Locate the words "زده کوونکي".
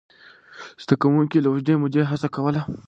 0.83-1.37